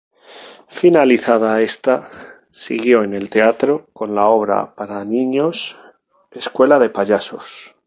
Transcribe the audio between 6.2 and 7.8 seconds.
"Escuela de Payasos".